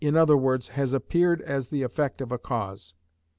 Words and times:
_,has 0.71 0.95
appeared 0.95 1.43
as 1.43 1.69
the 1.69 1.83
effect 1.83 2.21
of 2.21 2.31
a 2.31 2.39
cause. 2.39 2.95